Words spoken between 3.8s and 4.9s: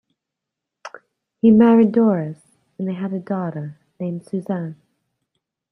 named Susan.